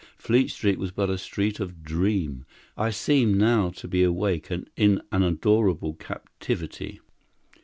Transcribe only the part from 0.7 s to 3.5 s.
was but a street of dream. I seemed